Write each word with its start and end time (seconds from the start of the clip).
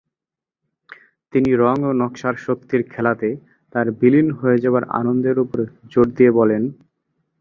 তিনি 1.33 1.51
রঙ 1.53 1.77
ও 1.81 1.91
নকশার 2.01 2.35
শক্তির 2.45 2.81
খেলাতে 2.91 3.29
তাঁর 3.75 3.87
বিলীন 3.99 4.27
হয়ে 4.39 4.57
যাবার 4.63 4.83
আনন্দের 4.99 5.37
উপরে 5.39 5.63
জোর 5.91 6.07
দিয়ে 6.17 6.31
বলেন। 6.39 6.63